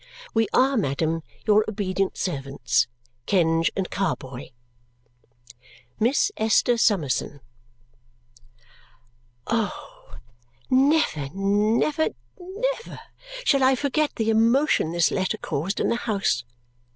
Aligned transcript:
We 0.33 0.47
are, 0.51 0.77
Madam, 0.77 1.21
Your 1.45 1.63
obedt 1.67 2.15
Servts, 2.15 2.87
Kenge 3.27 3.69
and 3.75 3.87
Carboy 3.91 4.49
Miss 5.99 6.31
Esther 6.37 6.75
Summerson 6.79 7.39
Oh, 9.45 10.15
never, 10.71 11.29
never, 11.35 12.07
never 12.39 12.99
shall 13.43 13.61
I 13.61 13.75
forget 13.75 14.15
the 14.15 14.31
emotion 14.31 14.91
this 14.91 15.11
letter 15.11 15.37
caused 15.37 15.79
in 15.79 15.89
the 15.89 15.97
house! 15.97 16.45